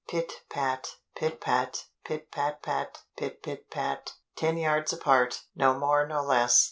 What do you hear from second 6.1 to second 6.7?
less.